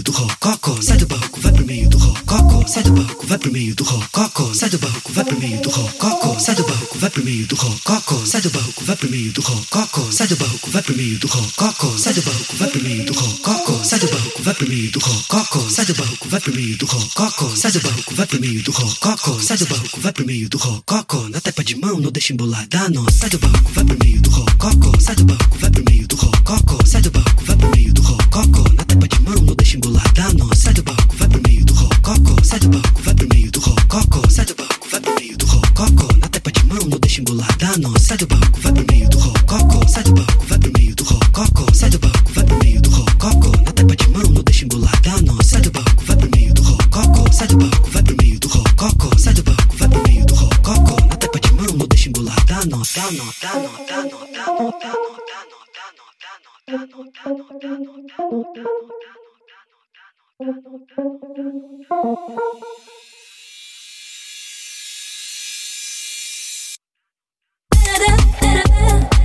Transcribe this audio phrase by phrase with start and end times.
[0.00, 3.38] meio do rococó, sai do barroco, vai pro meio do rococó, sai do barroco, vai
[3.38, 6.96] pro meio do rococó, sai do barroco, vai pro meio do rococó, sai do barroco,
[7.00, 10.36] vai pro meio do rococó, sai do barroco, vai pro meio do rococó, sai do
[10.36, 13.98] barroco, vai pro meio do rococó, sai do barroco, vai pro meio do rococó, sai
[13.98, 17.56] do barroco, vai pro meio do rococó, sai do barroco, vai pro meio do rococó,
[17.56, 19.66] sai do barroco, vai pro meio do rococó, sai do
[20.00, 23.04] vai pro meio do rococó, na tapa de mão não deixa embolada, não.
[23.10, 26.16] sai do barroco, vai pro meio do rococó, sai do barroco, vai pro meio do
[26.16, 29.76] rococó, sai do barroco, vai pro meio do rococó, rococo, na tapa de mão, deixa
[29.76, 33.28] embolada, não, sai do banco, vai pro meio do rococo, sai do banco, vai pro
[33.34, 36.88] meio do rococo, sai do banco, vai pro meio do rococo, na tapa de mão,
[37.00, 40.58] deixa embolada, não, sai do banco, vai pro meio do rococo, sai do banco, vai
[40.58, 44.08] pro meio do rococo, sai do banco, vai pro meio do rococo, na tapa de
[44.08, 47.90] mão, deixa embolada, não, sai do banco, vai pro meio do rococo, sai do banco,
[47.90, 51.40] vai pro meio do rococo, sai do banco, vai pro meio do rococo, na tapa
[51.40, 54.70] de mão, deixa embolada, não, dá, não, dá, não, dá, não, dá, não, dá, não,
[54.80, 55.29] dá, não, dá,
[56.70, 57.74] Da da da
[68.74, 69.19] da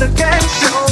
[0.00, 0.89] the game show.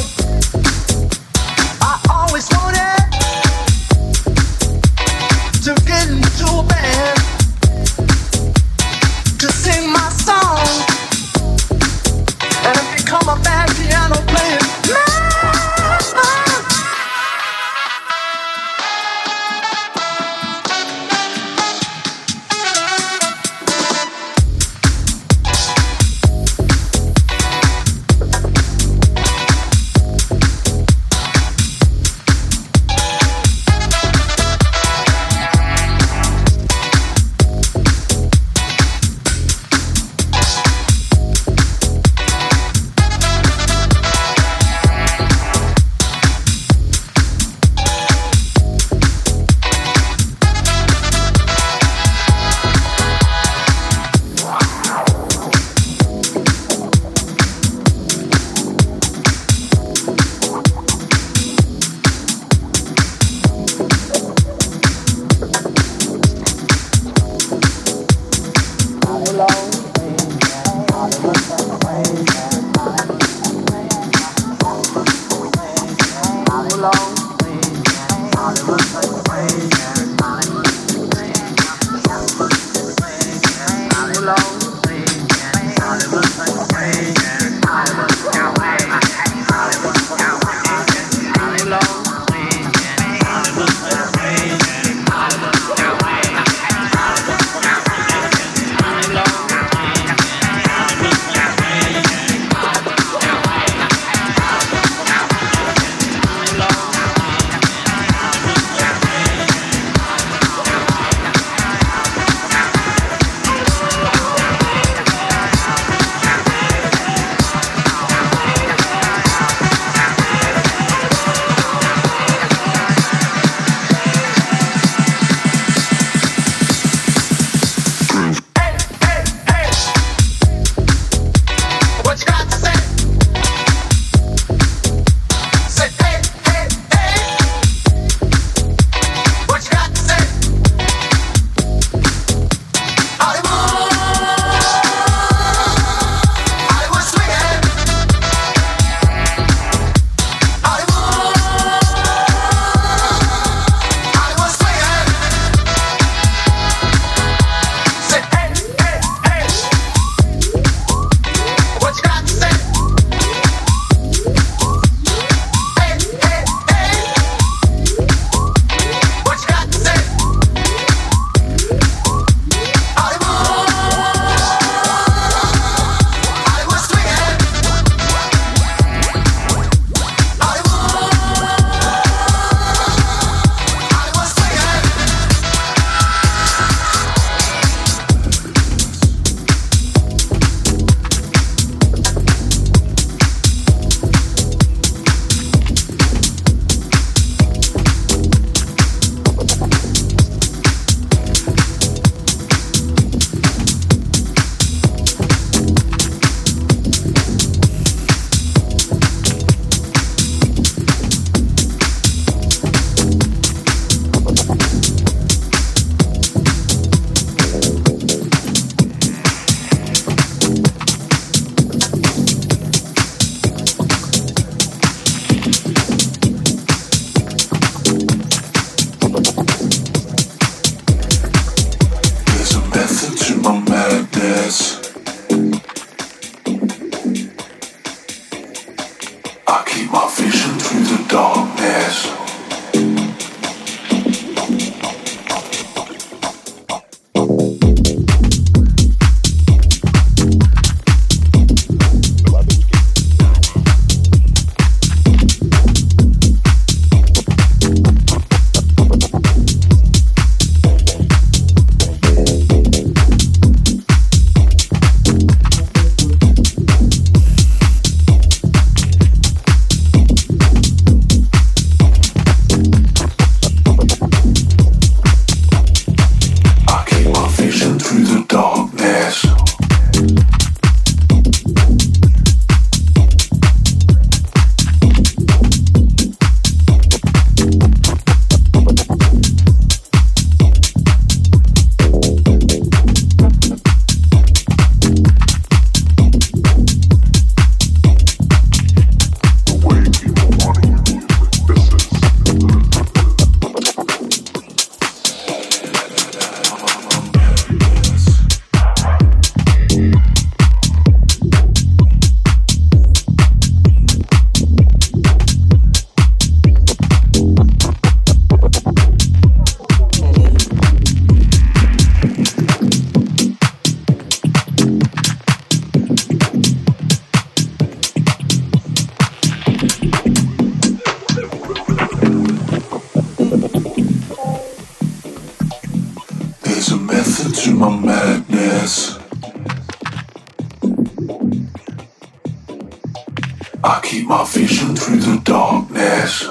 [343.64, 346.24] I keep my vision through the darkness.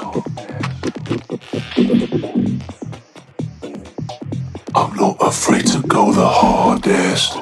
[4.74, 7.36] I'm not afraid to go the hardest.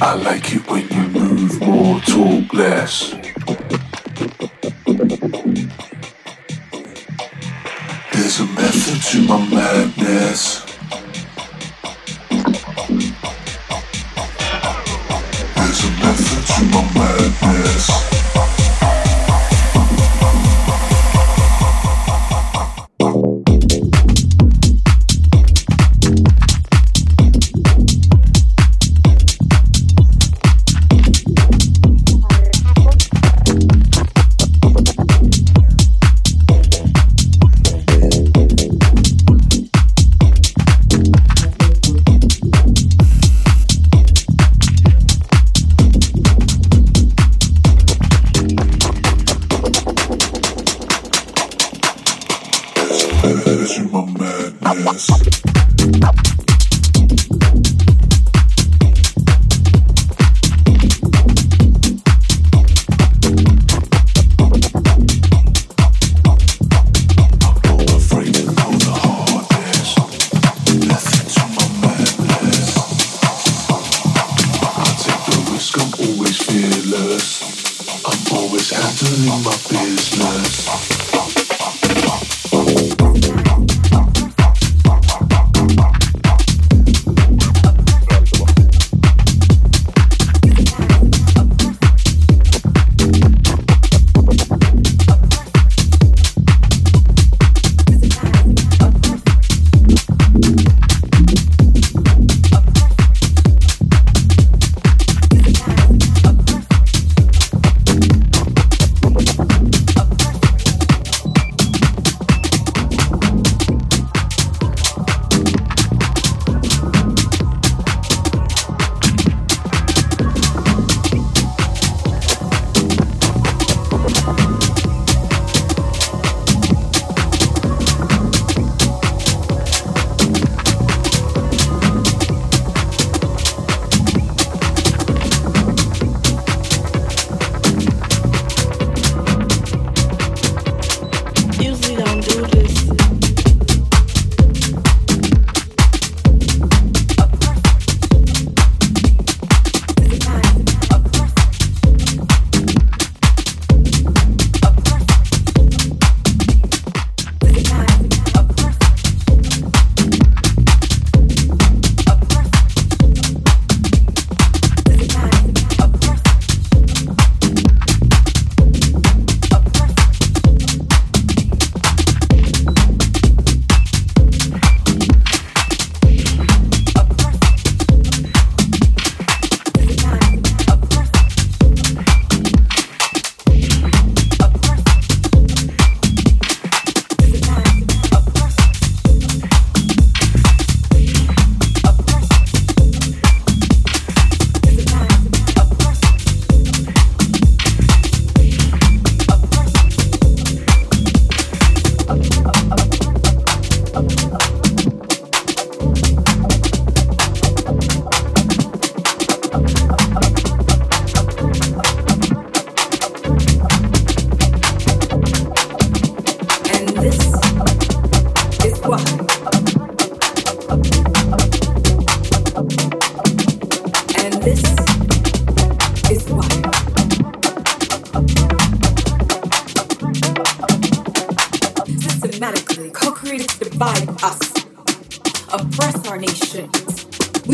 [0.00, 3.10] I like it when you move more, talk less.
[8.12, 10.59] There's a method to my madness.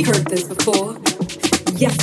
[0.07, 0.97] Heard this before.
[1.75, 1.97] Yes,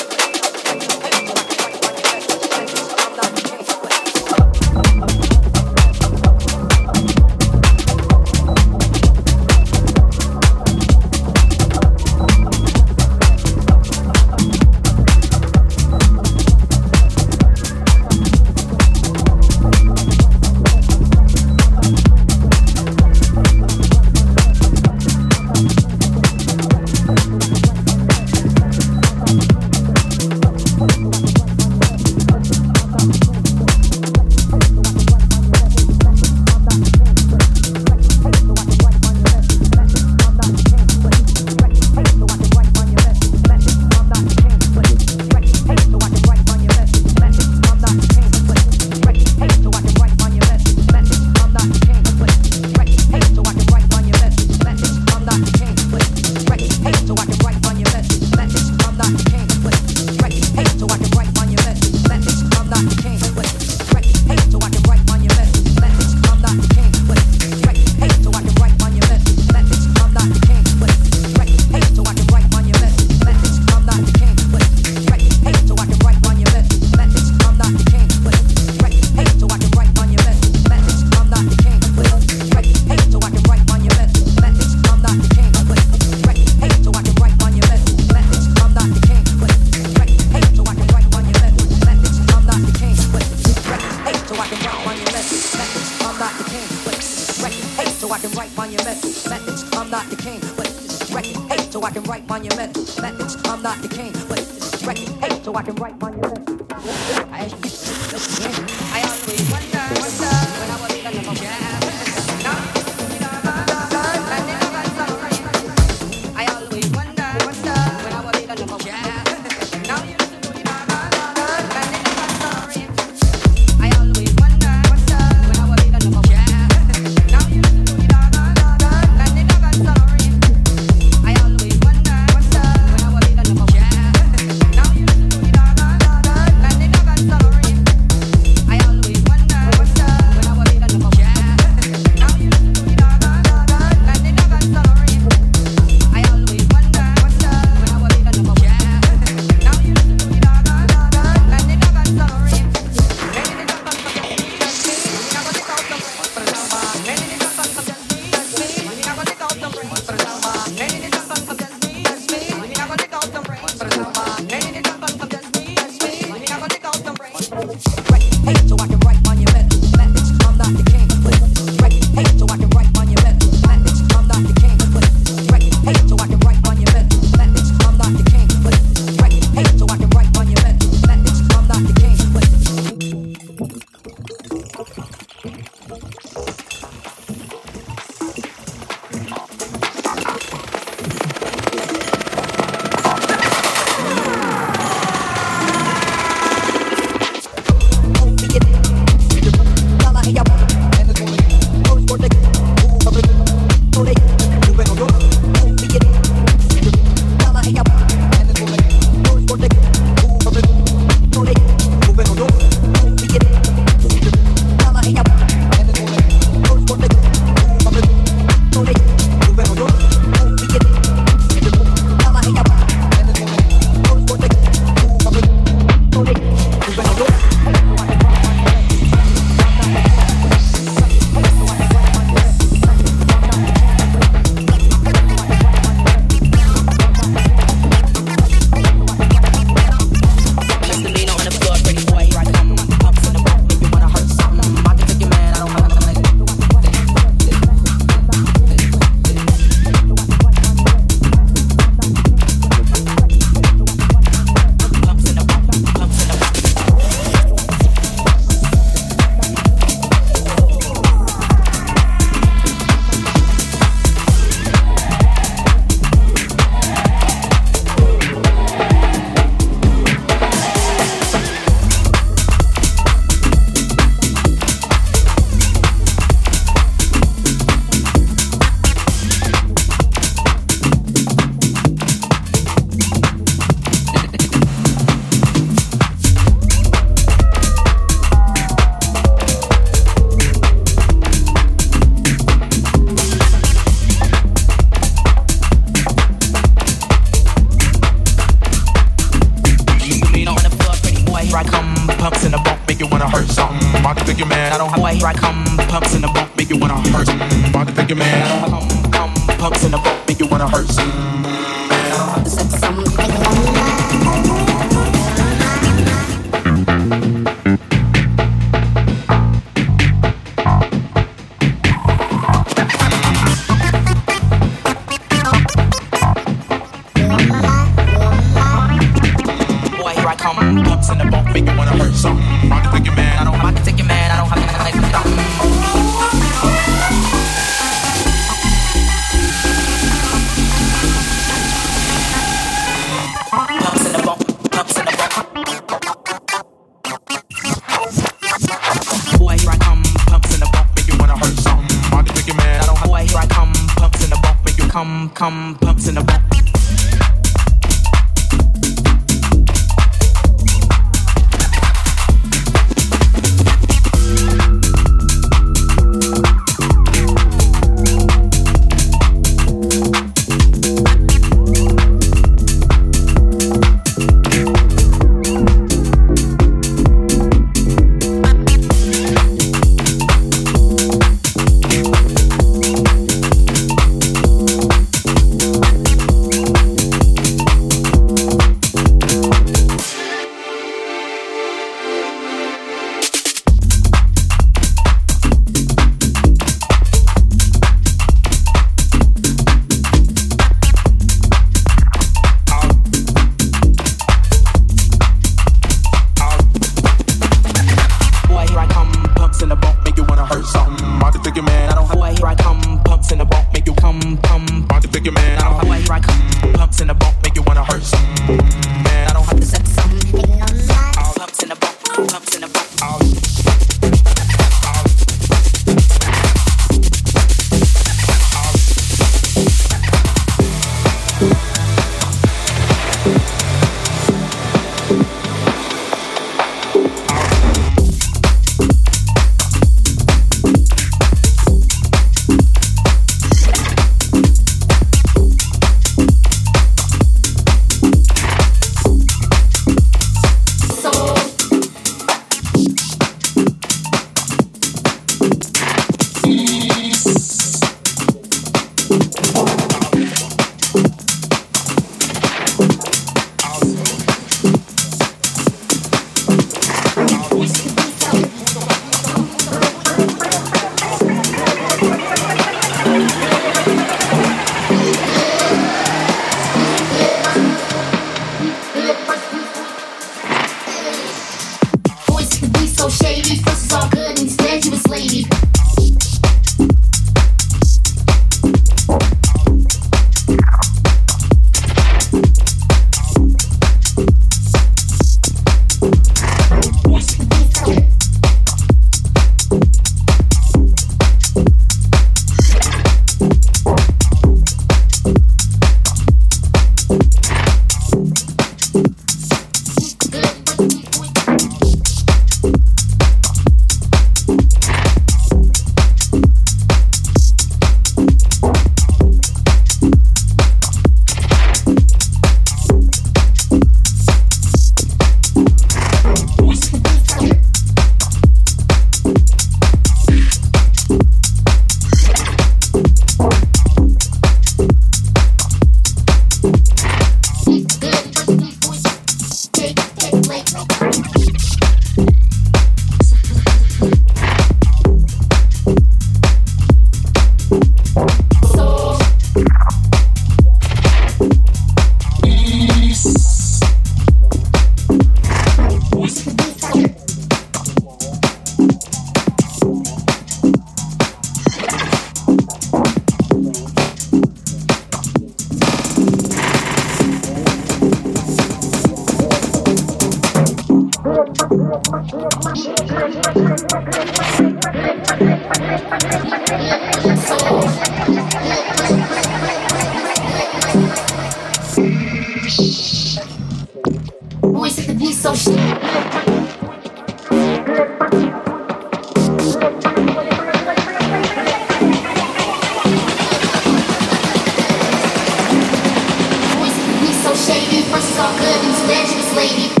[598.41, 600.00] so good and statues, lady.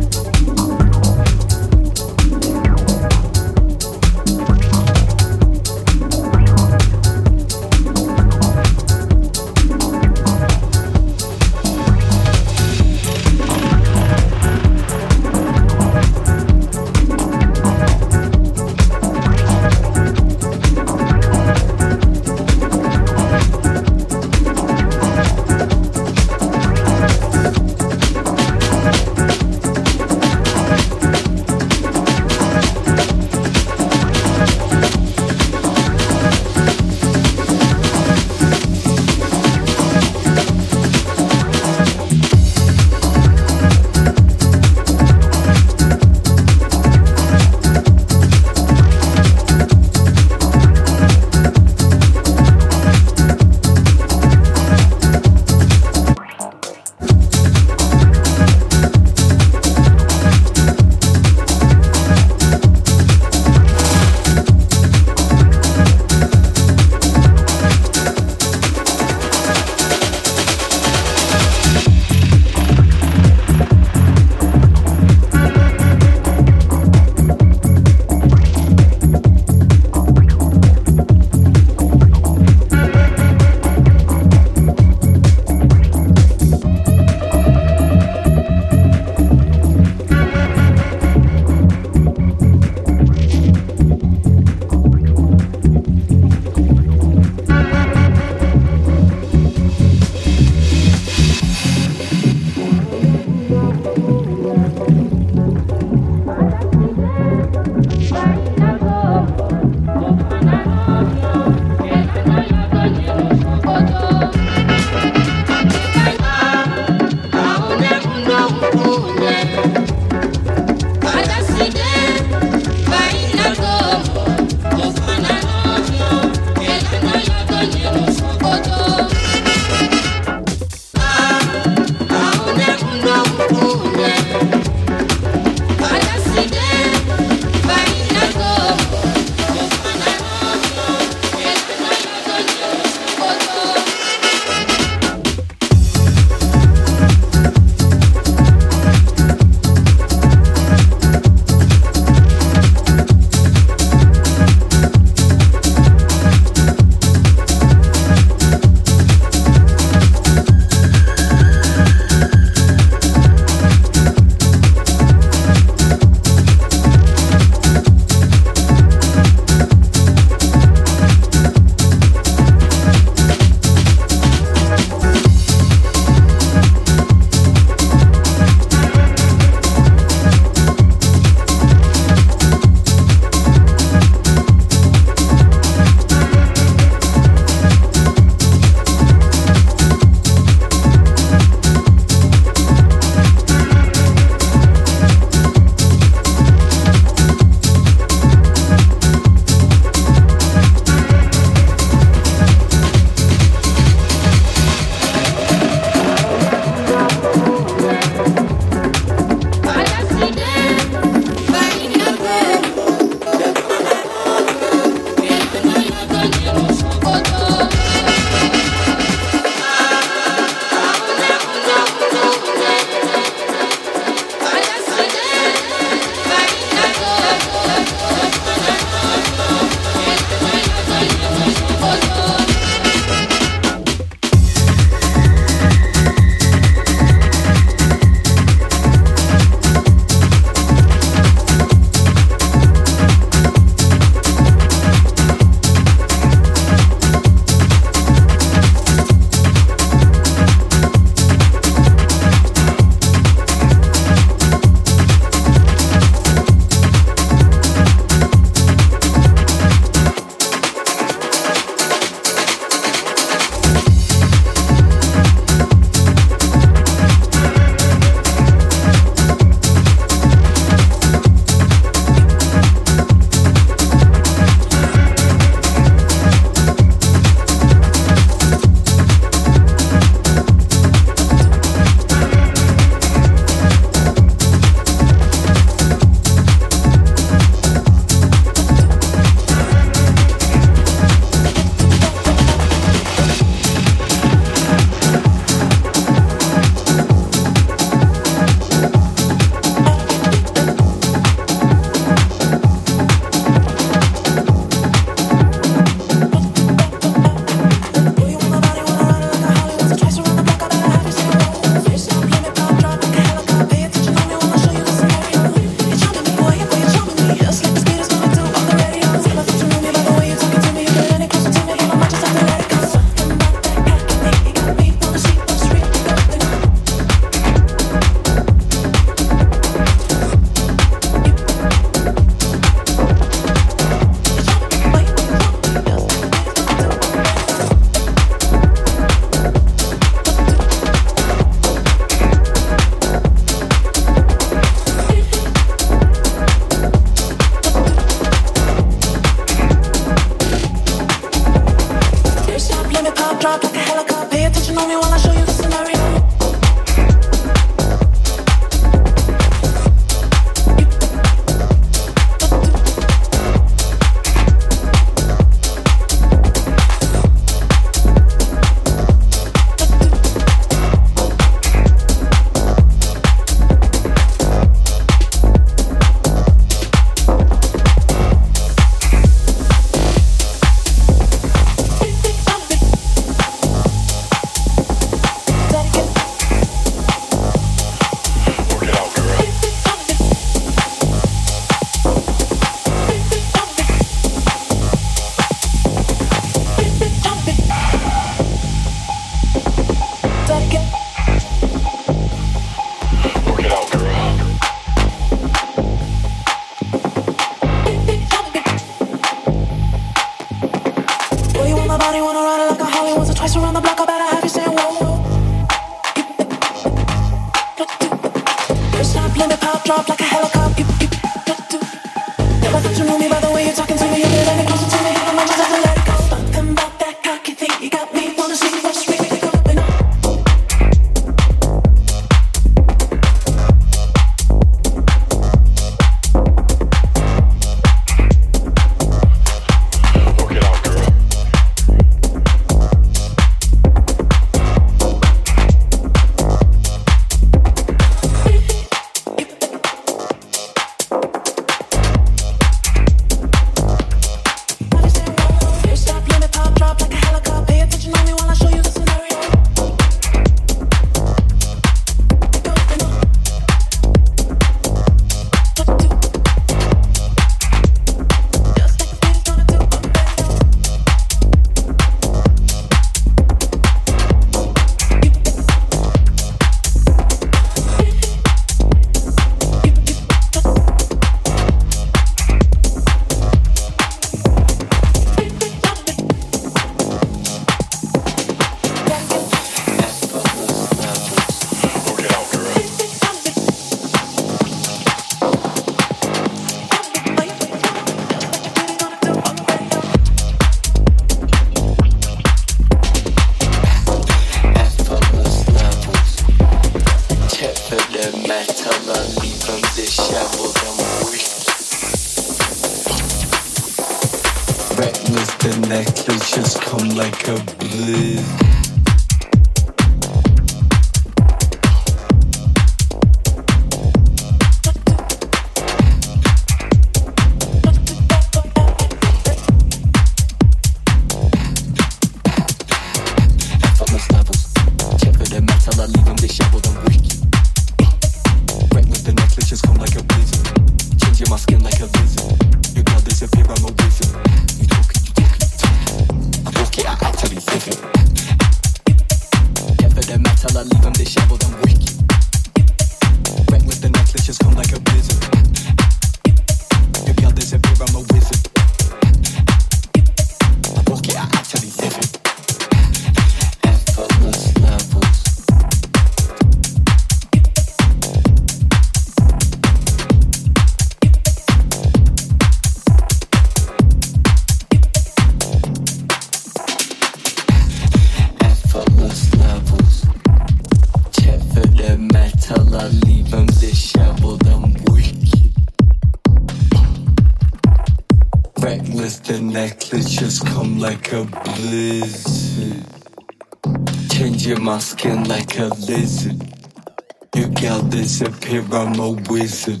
[598.10, 600.00] Disappear, I'm a wizard.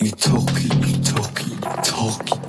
[0.00, 2.40] You talking, you talking, you talking.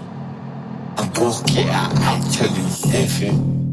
[0.97, 3.72] I walk it, I actually live it.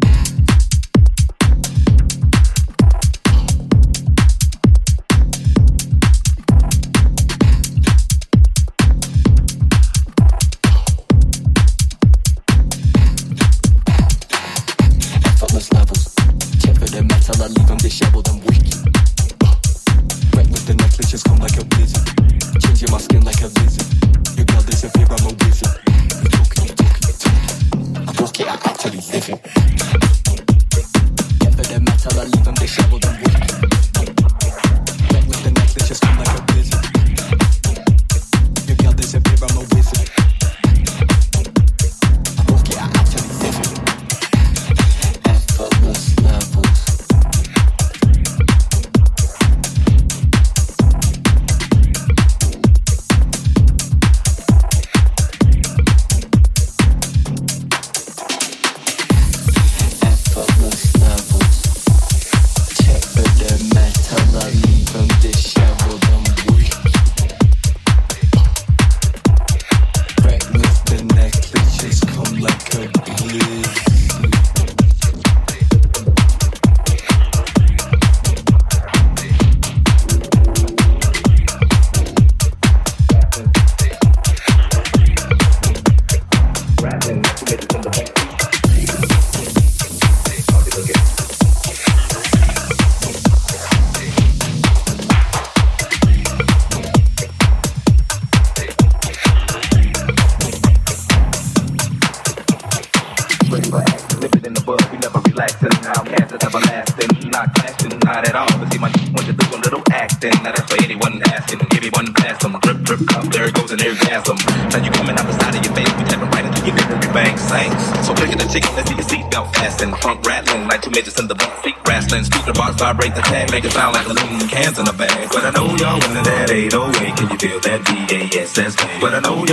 [18.00, 18.39] disheveled.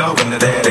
[0.07, 0.66] know when they're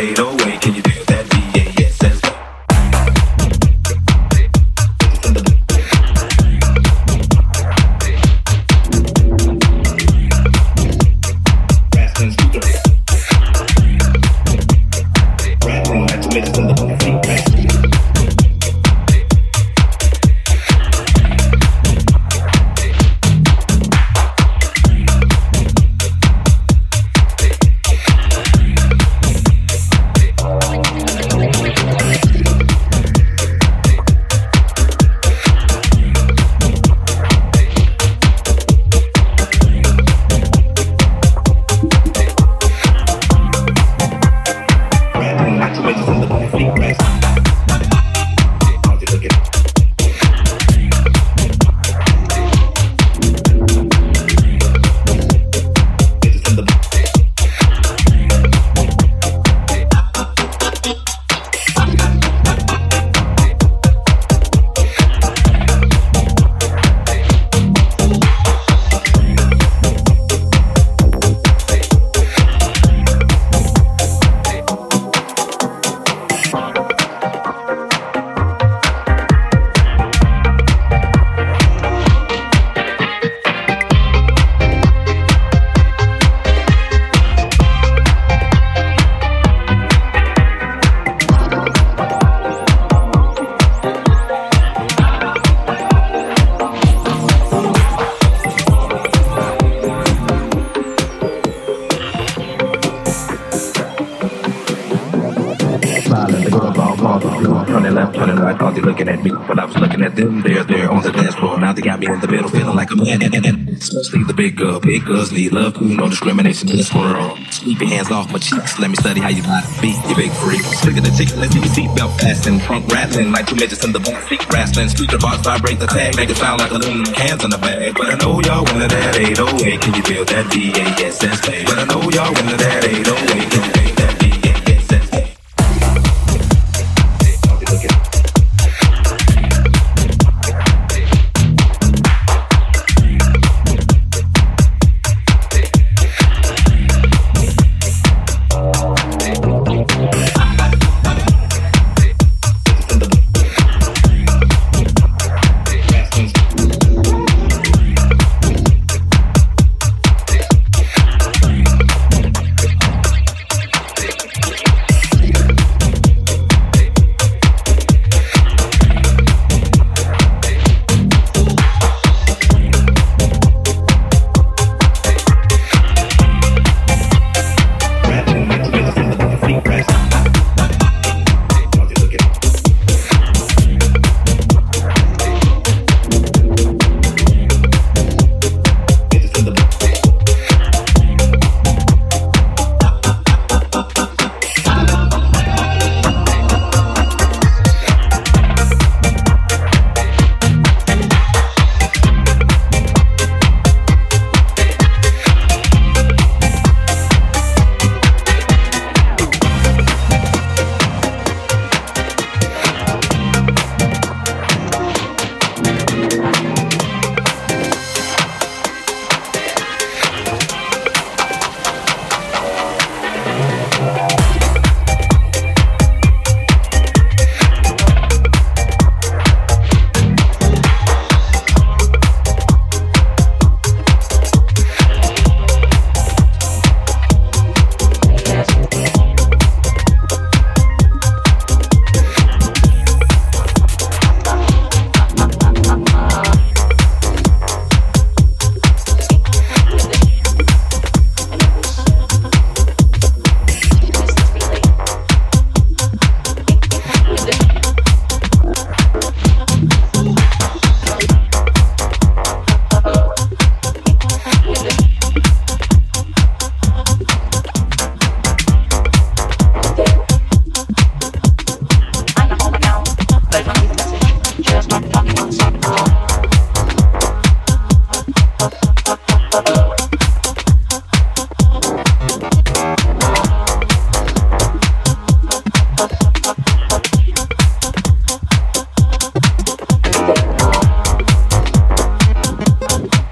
[114.50, 114.82] break up.
[114.82, 117.38] Because need love, cool, no discrimination in this world.
[117.50, 120.16] Keep your hands off my cheeks, let me study how you lie to beat, you
[120.16, 120.62] big freak.
[120.62, 122.60] Sick the chicken, let's see your seatbelt fastened.
[122.62, 124.88] Trunk rattling like two midgets in the back seat wrestling.
[124.88, 127.94] Speaker box vibrate the tag, make it sound like aluminum cans in the bag.
[127.94, 131.40] But I know y'all winning that 808, can you feel that D-A-S-S.
[131.40, 133.75] But I know y'all wanted that 808,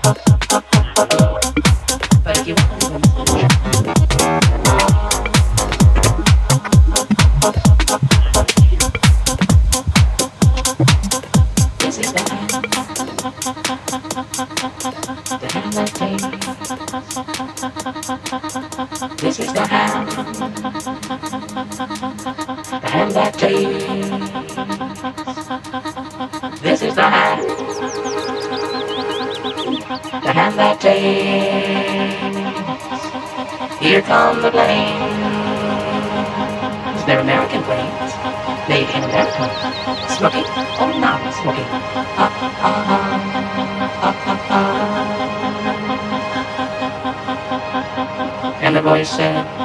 [0.06, 0.33] up.
[33.94, 34.98] Here come the planes.
[37.06, 38.12] They're American planes.
[38.68, 39.46] Made in America.
[40.18, 41.68] Smoking oh, or not smoking.
[48.64, 49.63] And the voice said,